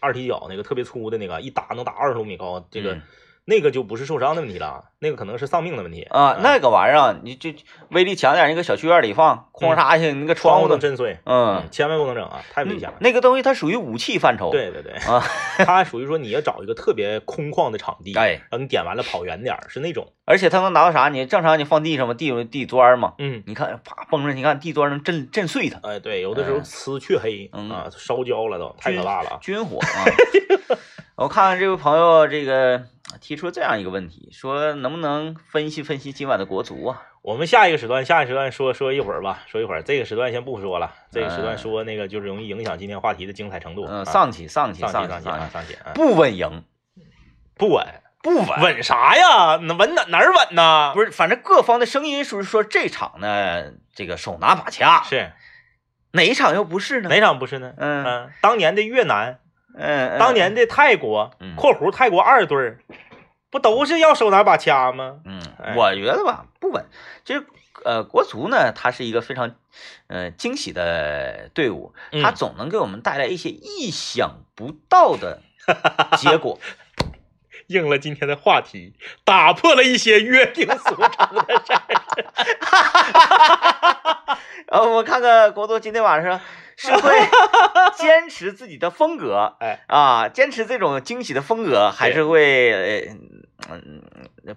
[0.00, 3.02] 二踢脚那个特别粗的那个，一打能打二十多米高，这个、嗯
[3.48, 7.50] 那个就不是受伤的问题了，那个可能是丧命的问题啊，那个玩意儿啊你就
[7.88, 12.96] 威力强点儿，你搁小区院里放，哐嚓一下，你那个窗户都能震碎，嗯，千万不能整啊，太危险了。
[13.00, 14.50] 那个东西它属于武器范畴。
[14.50, 15.24] 对对对，啊，
[15.64, 21.08] 它属于说你要找一个特别空旷的场地，哎，然后你点完了跑远点儿，是那种，而且它能拿到啥？
[21.08, 29.38] 你正常你放地上嘛，地有地砖嘛，嗯，你看啪崩着，你看地砖能震震碎它，哎，对，有的时候嗯呲黢黑、嗯啊，烧焦了都，太可怕了啊。
[29.40, 30.04] 军火啊。
[31.16, 32.80] 我看看这位朋友这个
[33.20, 37.02] 提出这样一个问题，说能不能分析分析今晚的国足啊？
[37.22, 39.82] 我们下一个时段，下一个时段说说一会儿吧，说一会儿。
[39.82, 43.86] 这个时段先不说了，这个时段嗯说那个就是容易影响今天话题的精彩程度。
[43.88, 46.64] 嗯，啊上起上起上上起起上起啊上起啊，不稳赢，
[47.56, 47.84] 不稳，
[48.22, 48.60] 不稳。
[48.60, 49.58] 稳啥呀？
[49.62, 50.92] 那稳哪哪儿稳呢？
[50.94, 55.32] 不是，反正各方的声音是说这场呢，这个手拿把掐，是
[56.12, 57.08] 哪一场又不是呢？
[57.10, 57.74] 哪场不是呢？
[57.76, 59.40] 嗯嗯，当年的越南，
[59.78, 62.78] 嗯，嗯当年的泰国嗯（括弧泰国二队儿），
[63.50, 65.20] 不都是要手拿把掐吗？
[65.24, 66.84] 嗯哎，我觉得吧不稳。
[67.24, 67.46] 就是
[67.84, 69.54] 呃，国足呢，它是一个非常
[70.08, 75.42] 呃惊喜的队伍，它嗯总能给我们带来一些意想不到的
[76.16, 76.58] 结果。
[77.68, 81.82] 应了今天的话题，打破了一些约定俗成的事儿。
[84.66, 86.40] 然 后 我看看国足今天晚上
[86.78, 87.10] 是会
[87.98, 93.14] 坚持自己的风格，哎啊，坚持这种惊喜的风格，还是会呃
[93.68, 94.00] 嗯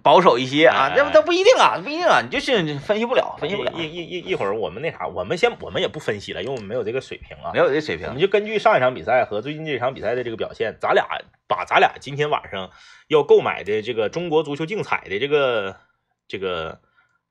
[0.04, 0.94] 保守一些啊？
[0.94, 7.60] 哎这不一定啊，不一定啊，你就是分析不了，分析不了，一一一一会儿我们那啥，我们先我们也不分析了，因为我们没有这个水平啊没。
[7.60, 8.06] 有这水平。
[8.06, 11.08] 我们就根据上一场比赛和最近这场比赛的这个表现，咱俩
[11.48, 12.70] 把咱俩今天晚上
[13.08, 15.76] 要购买的这个中国足球竞彩的这个
[16.28, 16.80] 这个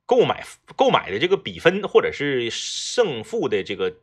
[0.04, 3.94] 购买购买的这个比分或者是胜负的这个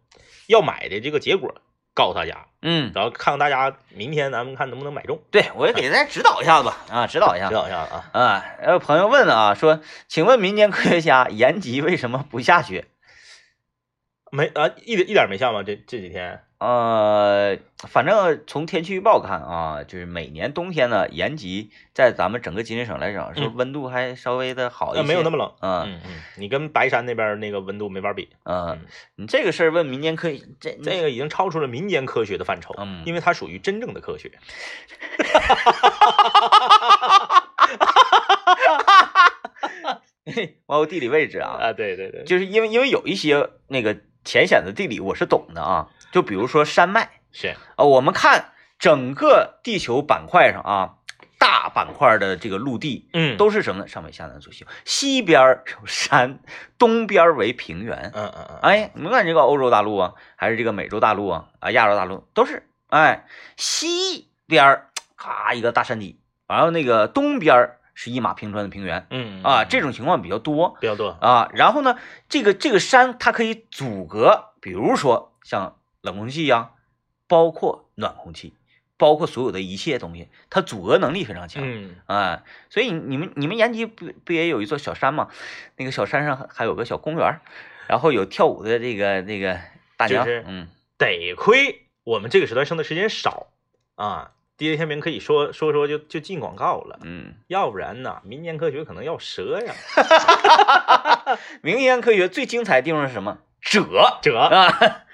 [0.48, 1.62] 要买的这个结果
[1.94, 7.56] 告诉大家，嗯，然后看看大家明天咱们看能不能买中，对我也给大家指导一下子啊，指导一下 指。
[7.56, 8.10] 导一下啊。
[8.14, 12.86] 啊，还有朋友问啊，说，请问民间科学家延吉为什么不下雪？
[14.32, 15.64] 没啊，一点一点没下吗？
[15.64, 17.56] 这这几天呃，
[17.88, 25.02] 反正从天气预报看啊，就是每年冬天呢，延吉在咱们整个吉林省来讲，是温度还稍微的好一些？
[25.02, 25.54] 呃没有那么冷。
[25.62, 28.80] 嗯嗯嗯，你跟白山那边那个温度没法比，嗯，
[29.16, 34.32] 你这个事儿问民间科学，这这个已经超出了民间科学的范畴，嗯因为它属于真正的科学。
[40.66, 47.10] 包括地理位置啊，啊，对对对，就是因为因为有一些那个浅显的地理我是懂的啊，就比如说山脉。
[47.32, 50.96] 是啊，我们看整个地球板块上啊，
[51.38, 53.88] 大板块的这个陆地嗯都是什么呢？
[53.88, 56.40] 上北下南左西右，西边儿有山，
[56.80, 58.12] 东边为平原。
[58.16, 62.68] 嗯嗯嗯，哎，你们看这个欧洲大陆啊，还是这个美洲大陆啊，啊，亚洲大陆都是。
[62.88, 63.26] 哎，
[63.58, 70.78] 西边儿咔一个大山体，然后那个东边儿是一马平川的平原嗯啊，这种情况比较多。
[70.80, 71.10] 比较多。
[71.22, 71.98] 啊，然后呢，
[72.30, 76.72] 这个这个山它可以阻隔，比如说像冷空气呀、
[77.28, 78.54] 包括暖空气，
[78.98, 81.64] 包括所有的一切东西，它阻隔能力非常强。
[81.66, 85.30] 嗯哎，所以你们你们延吉不不也有一座小山吗？
[85.76, 87.40] 那个小山上还还有个小公园，
[87.88, 89.60] 然后有跳舞的这个这个
[89.98, 93.48] 大娘，就是嗯得亏我们这个时段生的时间少
[93.96, 94.32] 啊。
[94.60, 99.76] DJ 天明可以说说说就就进广告了，嗯，要不然呢，民间科学可能要折呀，
[101.62, 103.38] 民间科学最精彩的地方是什么？
[103.62, 104.40] 折折。
[104.40, 105.04] 啊！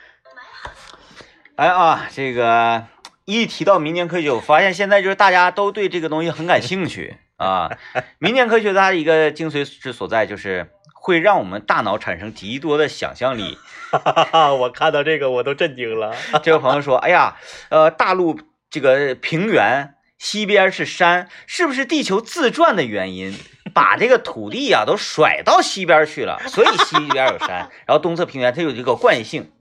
[1.56, 2.88] 哎啊，这个
[3.26, 7.70] 一提到民间科学，我发现现在就是大家都对这个东西很感兴趣啊。
[8.18, 13.60] 民间科学它一个精髓之所在，就是会让我们大脑产生极多的想象力。
[13.92, 14.00] 哈
[14.32, 16.16] 哈，我看到这个我都震惊了。
[16.42, 17.38] 这位朋友说：“哎呀，
[17.70, 18.39] 呃，大陆
[18.72, 23.38] 这个平原西边是山，是不是地球自转的原因，
[23.74, 26.40] 把这个土地呀、都甩到西边去了？
[26.48, 29.52] 所以西边有山，然后东侧平原它有这个惯性。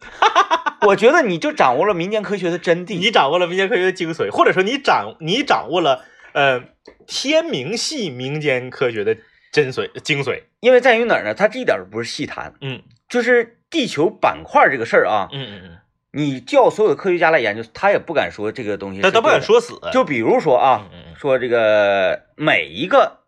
[0.87, 2.99] 我觉得你就掌握了民间科学的真谛。
[2.99, 6.65] 你掌握了民间科学的精髓，或者说你掌你掌握了呃
[7.07, 9.17] 天明系民间科学的
[9.53, 10.43] 真髓精髓。
[10.61, 11.35] 因为在于哪儿呢？
[11.35, 15.79] 它这一点儿不是细谈，嗯就是地球板块这个事儿啊，嗯嗯嗯，
[16.13, 19.41] 你叫所有的科学家来研究，他也不敢说这个东西他他不敢。
[19.41, 19.79] 说死。
[19.93, 23.19] 就比如说啊，嗯嗯说这个每一个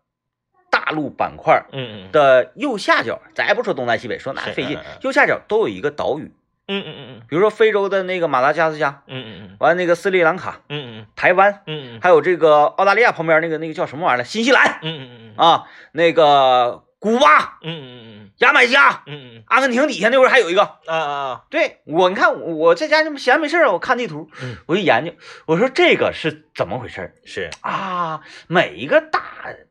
[0.85, 2.11] 大陆板块嗯嗯。
[2.11, 6.31] 的右下角，咱也不说东南西北，说那费劲右下角都有一个岛屿，
[6.67, 9.57] 嗯嗯嗯比如说非洲的那个马达加斯加，嗯嗯嗯。
[9.59, 11.05] 完那个斯里兰卡、嗯嗯。
[11.15, 11.99] 台湾，嗯嗯。
[12.01, 14.23] 还有这个澳大利亚旁边那个那个叫什么玩意儿来？
[14.23, 15.45] 新西兰嗯嗯嗯。
[15.45, 20.63] 啊，那个古巴、嗯嗯嗯牙买加、嗯嗯阿根廷底下那会儿还有一个。
[20.87, 24.55] 啊啊对我，你看我在家这么闲没事儿，我看地图，嗯。
[24.65, 25.13] 我就研究，
[25.45, 27.51] 我说这个是怎么回事儿是。
[27.61, 28.21] 啊？
[28.47, 29.21] 每一个大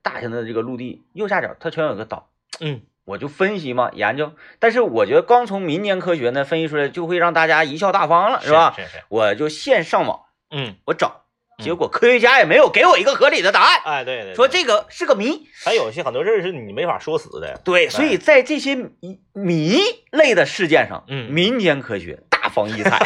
[0.01, 2.83] 大型的这个陆地右下角它全有个岛，嗯。
[3.05, 8.75] 我就分析嘛研究，但是我觉得光从民间科学呢分析出来，就会让大家贻笑大方了，是吧？
[8.77, 10.21] 是是我就现上网
[10.53, 10.77] 嗯。
[10.85, 11.24] 我找，嗯
[11.59, 15.49] 结果科学家也没有给我一个合理的答案，哎对对，说这个是个谜。
[15.65, 17.61] 还有些很多事儿是你没法说死的。
[17.65, 19.79] 对，所以在这些谜谜
[20.11, 22.99] 类的事件上，嗯民间科学大放异彩。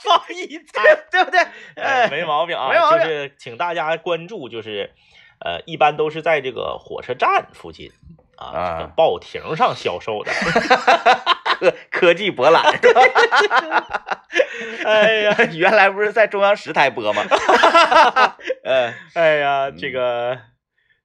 [0.00, 1.40] 放一彩， 对不对？
[1.76, 4.92] 哎，哎，没毛病啊，没毛病就是请大家关注，就是
[5.40, 7.90] 呃，一般都是在这个火车站附近
[8.36, 10.32] 啊，啊这个报亭上销售的。
[11.58, 12.62] 科 科技博览。
[12.80, 13.02] 是吧？
[14.84, 17.22] 哎呀， 原来不是在中央十台播吗？
[18.64, 20.38] 呃 哎呀，这个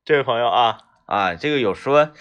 [0.05, 2.11] 这位朋友啊，啊，这个有说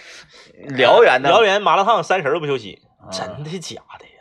[0.69, 3.09] 辽源的，辽源麻辣烫三十都不休息，啊。
[3.11, 4.11] 真的假的呀？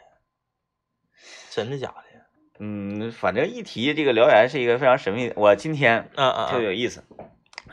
[1.51, 2.25] 真的假的呀？
[2.61, 7.05] 嗯，反正一提这个辽源是一个非常神秘的，我今天嗯嗯嗯，特别有意思。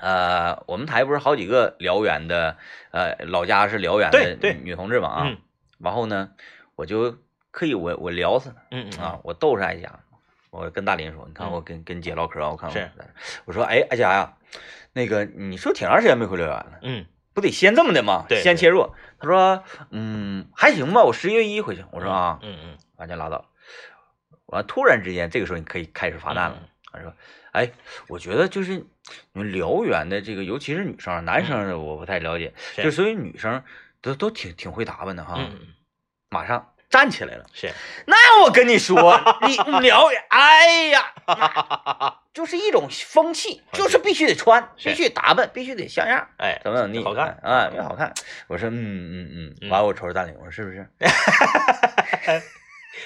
[0.01, 2.55] 呃，我们台不是好几个辽源的，
[2.91, 5.37] 呃，老家是辽源的女同志嘛啊，嗯
[5.79, 6.31] 然后呢，
[6.75, 7.17] 我就
[7.51, 8.61] 刻意我我聊死她。
[8.71, 9.99] 嗯嗯啊，我逗着艾佳，
[10.49, 12.91] 我跟大林说，你看嗯我跟跟姐唠嗑啊，我看我是
[13.45, 14.37] 我说，哎，艾佳呀，
[14.93, 16.79] 那个你是不是挺长时间没回辽源了？
[16.81, 18.25] 嗯不得先这么的吗？
[18.27, 18.89] 对对先切入。
[19.17, 21.85] 他说，嗯，还行吧，我十一月一回去。
[21.91, 23.45] 我说啊，嗯嗯完就拉倒。
[24.47, 26.69] 完，突然之间，这个时候你可以开始发难了嗯。
[26.91, 27.13] 他说，
[27.51, 27.71] 哎，
[28.09, 33.63] 我觉得就是你们辽源的这个，尤其是女生，男生我不太了解，就所以女生
[34.01, 35.35] 都都挺挺会打扮的哈。
[36.29, 37.45] 马上站起来了。
[37.53, 37.71] 是，
[38.05, 41.13] 那我跟你说，你 辽源，哎呀，
[42.33, 48.13] 就是一种风气，就是必须得穿，必须打扮，必须得像样，哎，怎么怎么地，好看啊，越好看。
[48.47, 50.87] 我说，嗯嗯嗯，嗯完我瞅着大领，我说是不是？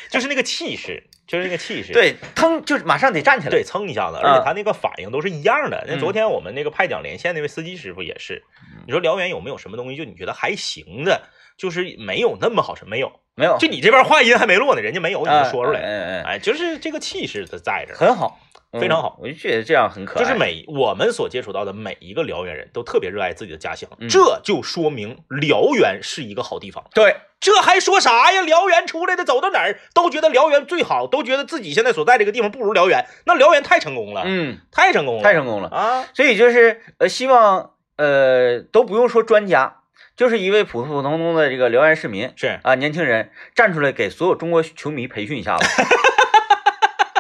[0.10, 1.94] 就是那个气势，就是那个气势。
[1.94, 3.52] 对，腾就是马上得站起来。
[3.52, 5.86] 对，蹭一下子，啊而且他那个反应都是一样的。
[5.88, 8.44] 那嗯昨天我们那个派奖连线那位司机师傅也是，
[8.86, 11.22] 你说辽源有没有什么东西就你觉得还行的，
[11.58, 17.98] 就是没有那么好吃，没有，没有，就你这边话音还没落呢，人家没有，你就说出来，哎哎哎，哎，就是这个气势它在这儿。
[17.98, 18.40] 很好，
[18.80, 20.24] 非常好嗯我就觉得这样很可爱。
[20.24, 26.84] 就是每我们所接触到的每一个辽源人都特别热爱自己的家乡，嗯这就说明辽源是一个好地方。
[26.94, 28.42] 对，这还说啥呀？
[28.42, 35.70] 辽源出来的走到哪儿都觉得辽源最好，都觉得自己现在所在这个地方不如辽源，那辽源太成功了，嗯，太成功了，太成功了。
[35.70, 36.06] 啊！
[36.14, 39.82] 所以就是呃，希望呃都不用说专家，
[40.16, 45.66] 就是一位普普通通的这个辽源市民是，啊，年轻人站出来给所有中国球迷培训一下子。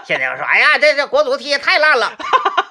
[0.06, 2.12] 现在要说，哎呀，这这国足踢得太烂了，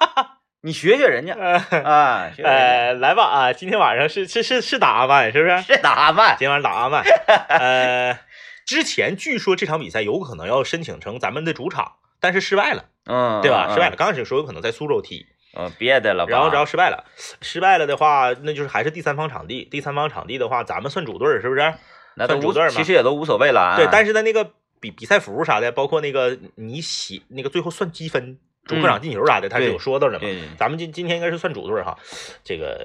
[0.62, 1.34] 你学学人家
[1.82, 3.52] 啊， 呃，来吧啊！
[3.52, 5.62] 今天晚上是是是是打阿曼是不是？
[5.62, 7.02] 是打阿曼今天晚上打阿曼。
[7.48, 8.18] 呃，
[8.66, 13.66] 之前据说这场比赛有可能要申请成咱们的主场，但是失败了，嗯，对吧？
[13.70, 15.26] 嗯失败了。，刚开始说有可能在苏州踢，
[15.58, 17.04] 嗯，别的了，然后然后失败了，
[17.40, 19.64] 失败了的话，那就是还是第三方场地。
[19.64, 21.74] 第三方场地的话，咱们算主队儿是不是？
[22.14, 23.76] 那都主队嘛其实也都无所谓了啊。
[23.76, 24.50] 对，但是是在那个
[24.82, 30.26] 比比赛服啥的，包括那个你写那个最后算积分，主客场进球啥的，他是有说到的嘛。
[30.58, 31.96] 咱们今今天应该是算主队儿哈，
[32.42, 32.84] 这个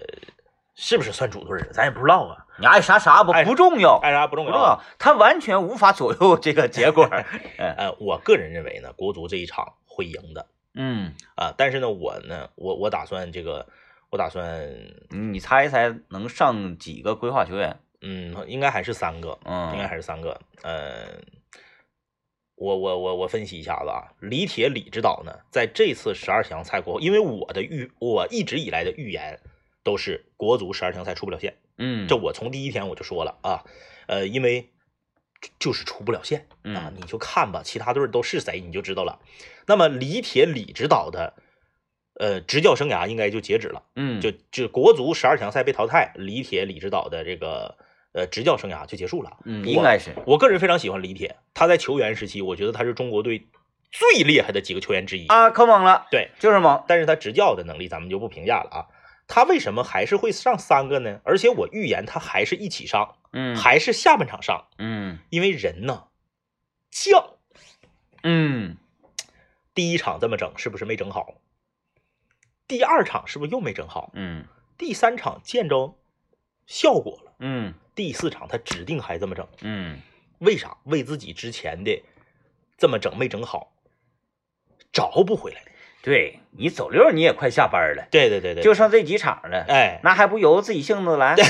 [0.76, 1.68] 是不是算主队儿？
[1.74, 4.80] 咱也不知道啊，你爱啥啥不不重要，爱啥不重要。
[5.00, 7.10] 他完全无法左右这个结果。
[7.58, 13.66] 嗯呃，我个人认为呢，国足这一场会赢的嗯，啊、但是呢，我呢，我我打算这个，
[14.12, 14.70] 我打算，
[15.10, 17.80] 你猜一猜能上几个规划球员？
[18.02, 20.40] 嗯，应该还是三个，嗯，应该还是三个。
[20.62, 21.08] 呃，
[22.58, 29.40] 我我我我分析一下子啊，李铁李指导呢，在这次十二强赛过后，因为我的预我一直以来的预言
[29.84, 33.64] 都是国足十二强赛出不了线，嗯，这我从第一天我就说了啊，
[34.08, 34.70] 呃，因为
[35.40, 39.20] 就就是出不了线啊嗯，你就看吧，其他队都是谁你就知道了。
[39.68, 41.36] 那么李铁李指导的
[42.16, 43.84] 呃执教生涯应该就截止了。
[43.96, 47.78] 嗯，就就国足十二强赛被淘汰，李铁李指导的这个
[48.18, 49.38] 呃执教生涯就结束了。
[49.46, 53.48] 嗯，应该是，我个人非常喜欢李铁，他在球员时期，我觉得他是中国队
[53.92, 55.28] 最厉害的几个球员之一。
[55.28, 56.84] 啊，可猛了，对，就是猛。
[56.88, 58.88] 但是他执教的能力咱们就不评价了啊。
[59.28, 61.20] 他为什么还是会上三个呢？
[61.24, 66.06] 而且我预言他还是一起上，嗯还是下半场上，嗯因为人呢
[66.92, 67.36] 犟。
[68.24, 68.78] 嗯
[69.74, 71.36] 第一场这么整是不是没整好？
[72.68, 74.12] 第二场是不是又没整好？
[74.14, 74.46] 嗯
[74.78, 75.96] 第三场见着
[76.66, 79.46] 效果了，嗯第四场他指定还这么整。
[79.62, 80.00] 嗯
[80.38, 80.78] 为啥？
[80.84, 82.04] 为自己之前的
[82.78, 83.74] 这么整没整好
[84.94, 85.62] 找不回来。
[86.04, 91.36] 对你走溜你也快下班了，对对对对，就剩这几场了，哎，那还不由自己性子来？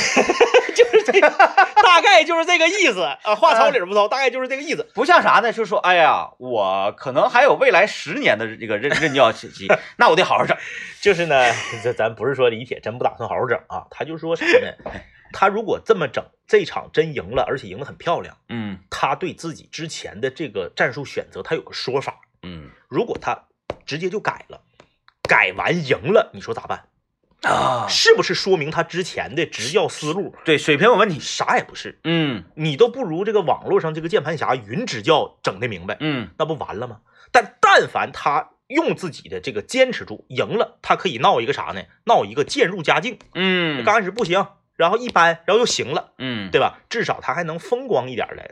[0.73, 3.35] 就是这个，大概就是这个意思啊。
[3.35, 4.89] 话糙理不糙，大概就是这个意思。
[4.95, 5.51] 不像啥呢？
[5.51, 9.67] 就说哎呀，我可能还有未来十年的这个任任教期，
[9.97, 10.55] 那我得好好整。
[11.01, 11.51] 就是呢，
[11.83, 14.73] 这咱不是说李铁真不打算好好整啊，他就说啥呢？
[15.33, 22.19] 他如果这么整，这场真赢了，而且赢得很漂亮，嗯他对自己之前的这个战术选择，他有个说法。
[22.43, 23.45] 嗯如果他
[23.85, 24.61] 直接就改了，
[25.23, 26.85] 改完赢了，你说咋办？
[27.43, 31.19] 啊，是不是说明他之前的执教思路对，水平有问题。
[31.19, 31.99] 啥也不是？
[32.03, 37.01] 嗯你都不如这个网络上这个键盘侠云执教整的明白，嗯那不完了吗？
[37.31, 41.83] 但但凡他用自己的这个坚持住，赢了，他可以闹一个啥呢？
[42.05, 43.19] 闹一个渐入佳境。
[43.35, 44.47] 嗯刚开始不行，
[44.77, 46.79] 然后一般，然后又行了，嗯，对吧？
[46.89, 48.51] 至少他还能风光一点来，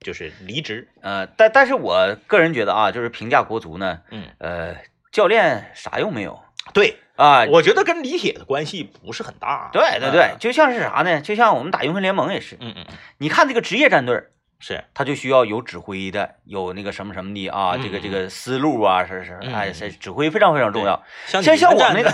[0.00, 0.88] 就是离职。
[1.00, 4.76] 呃，但但是我个人觉得啊，就是评价国足呢，嗯，呃，
[5.10, 6.40] 教练啥用没有
[6.72, 7.44] 对，啊？
[7.46, 9.70] 我觉得跟李铁的关系不是很大。
[9.72, 11.20] 对对对啊，就像是啥呢？
[11.20, 14.22] 就像我们打英雄联盟也是，嗯嗯嗯，你看这个职业战队，
[14.60, 21.02] 是，他就需要有指挥的，有那个什么什么的啊，这个嗯这个思路啊，是是，嗯哎，是指挥非常非常重要。
[21.26, 22.12] 像像我那个，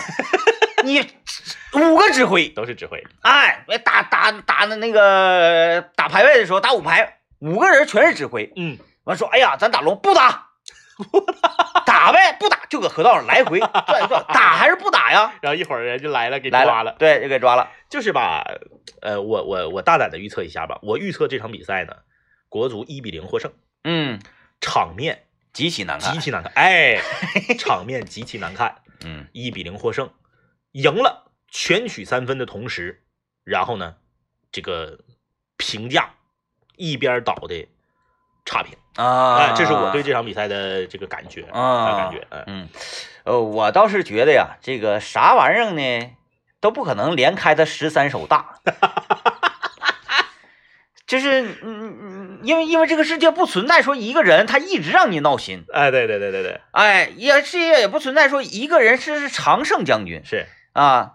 [0.85, 1.01] 你
[1.75, 3.03] 五个指挥，都是指挥。
[3.23, 8.53] 哎，打打打的那个打排位的时候打五排，五个人全是指挥。
[8.57, 10.49] 嗯，完说，哎呀，咱打龙不打，
[11.11, 15.35] 不打，打呗，不打就搁河道上来回转一转，打还是不打呀？
[15.43, 16.97] 然后一会儿人就来了，给来抓了。
[16.99, 17.71] 对，就给抓了。
[17.91, 18.45] 就是吧，
[19.03, 21.93] 呃，我我我大胆的预测一下吧，我预测这场比赛呢，
[22.49, 23.53] 国足一比零获胜，
[23.85, 24.21] 嗯，
[24.61, 26.13] 场面极其难看。
[26.13, 26.99] 极其难看，哎，
[27.59, 30.11] 场面极其难看，嗯一比零获胜，
[30.79, 33.03] 赢了，全取三分的同时，
[33.43, 33.97] 然后呢，
[34.53, 35.01] 这个
[35.57, 36.11] 评价
[36.77, 37.67] 一边倒的
[38.45, 42.69] 差评，啊，哎，这是我对这场比赛的这个感觉啊感觉，嗯嗯，
[43.25, 46.13] 呃，我倒是觉得呀，这个啥玩意儿呢，
[46.61, 48.61] 都不可能连开他十三手大。
[51.09, 60.47] 就是，嗯嗯，因为因为这个世界不存在说一个人他一直让你闹心，哎，对对对对对，哎，也世界也不存在说一个人是是常胜将军是
[60.81, 61.15] 啊。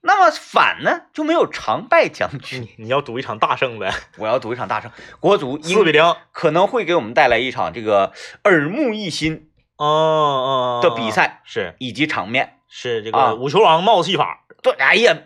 [0.00, 2.62] 那么反呢，就没有常败将军。
[2.62, 8.12] 你你要赌一场大胜呗， 我要赌一场大胜，国足四比零，哦可能会给我们带来一场这个
[8.44, 12.54] 耳目一新哦的比赛是以及场面。
[12.68, 15.18] 是这啊个五球王冒戏法，对，哎呀，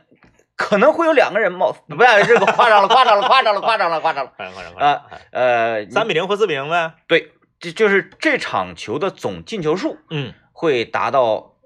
[0.56, 4.32] 可能会有两个人冒，不是这个夸张了，夸张了，夸张了，夸张了，夸张了。
[4.36, 11.56] 快点快点快点，哎呃，三比零或四比零呗，对，这就是这场球的总进球数嗯会达到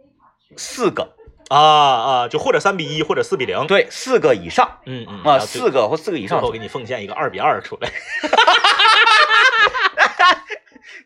[0.56, 1.15] 四个，
[1.48, 4.78] 啊啊，就或者三比一或者四比零，对，四个以上。
[4.84, 6.38] 嗯嗯啊，四个或四个以上。
[6.40, 6.52] 最后。
[6.52, 7.88] 给你奉献一个二比二出来，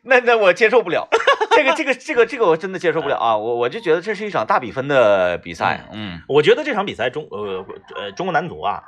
[0.03, 1.09] 那那我接受不了，
[1.51, 3.37] 这个这个这个这个我真的接受不了啊！
[3.41, 6.23] 我我就觉得这是一场大比分的比赛，嗯。
[6.29, 7.65] 我觉得这场比赛中呃
[7.97, 8.83] 呃中国男足啊，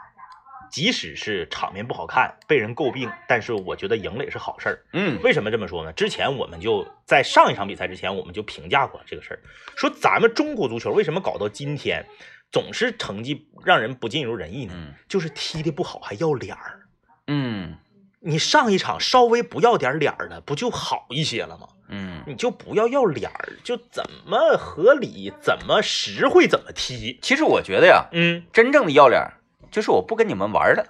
[0.72, 4.82] 即使是场面不好看，被人诟病，但是我觉得赢了也是好事儿。
[4.94, 5.92] 嗯为什么这么说呢？
[5.92, 9.38] 之前我们就在上一场比赛之前，我们就评价过这个事儿，
[9.76, 12.04] 说咱们中国足球为什么搞到今天
[12.50, 14.72] 总是成绩让人不尽如人意呢？
[14.74, 16.80] 嗯就是踢的不好还要脸儿。
[17.26, 17.76] 嗯
[18.24, 21.68] 你上一场稍微不要点脸儿了，不就好一些了吗？
[21.88, 27.18] 嗯，你就不要要脸儿，就怎么合理、怎么实惠怎么踢。
[27.20, 29.34] 其实我觉得呀，嗯，真正的要脸儿
[29.72, 30.86] 就是我不跟你们玩了，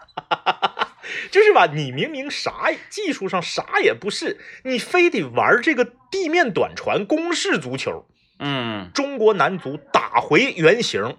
[1.31, 8.05] 就是吧，你明明啥技术上啥也不是，你非得玩这个地面短传攻势足球。
[8.45, 11.17] 嗯中国男足打回原形，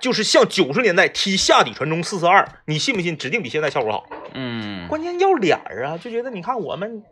[0.00, 3.18] 就是像九十年代踢下底传中四四二，你信不信？
[3.18, 4.06] 指定比现在效果好。
[4.32, 7.02] 嗯关键要脸儿啊，就觉得你看我们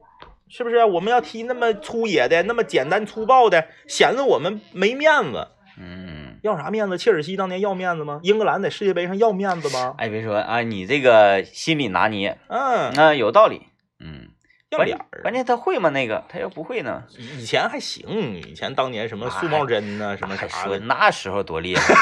[0.49, 0.83] 是不是？
[0.85, 5.49] 我们要踢那么粗野的、那么简单粗暴的，显得我们没面子。
[5.79, 6.16] 嗯，
[6.47, 6.97] 要啥面子？
[6.97, 8.21] 切尔西当年要面子吗？
[8.23, 9.95] 英格兰在世界杯上要面子吗？
[9.99, 13.67] 哎，别说啊，你这个心理拿捏，嗯，那有道理，
[13.99, 14.29] 嗯，
[14.71, 15.23] 要脸儿。
[15.23, 15.91] 关键他会吗？
[15.91, 17.03] 那个他要不会呢？
[17.19, 18.07] 以以前还行，
[18.47, 21.95] 以前当年什么素帽针呐、什么啥的，那时候多厉害，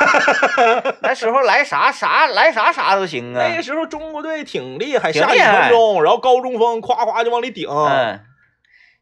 [1.01, 3.62] 那时候来啥啥来啥啥都行啊那个。
[3.62, 7.66] 时候中国队挺厉害，下一挺厉害分钟，然后高中锋夸夸就往里顶。
[7.68, 8.20] 嗯，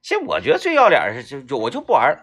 [0.01, 2.19] 其实我觉得最要脸儿是就就我就不玩了。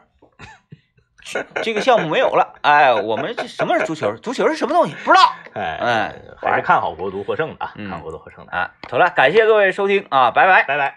[1.63, 4.15] 这个项目没有了，哎，我们这什么是足球？
[4.17, 4.95] 足球是什么东西？
[5.03, 8.71] 不知道哎哎还是看好国足获胜的啊，嗯看好国足获胜的，啊。
[8.89, 10.63] 好了，感谢各位收听啊，拜拜。
[10.63, 10.95] 拜拜。